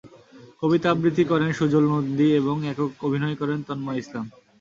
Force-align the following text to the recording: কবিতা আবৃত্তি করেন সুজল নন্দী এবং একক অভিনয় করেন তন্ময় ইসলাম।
কবিতা 0.61 0.87
আবৃত্তি 0.91 1.23
করেন 1.31 1.49
সুজল 1.51 1.83
নন্দী 1.91 2.27
এবং 2.39 2.55
একক 2.71 2.91
অভিনয় 3.07 3.35
করেন 3.41 3.59
তন্ময় 3.67 3.99
ইসলাম। 4.01 4.25